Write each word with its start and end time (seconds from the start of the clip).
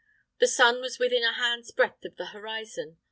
The 0.39 0.47
sun 0.47 0.81
was 0.81 0.97
within 0.97 1.21
a 1.23 1.33
hand's 1.33 1.69
breadth 1.69 2.05
of 2.05 2.15
the 2.15 2.25
horizon. 2.33 2.97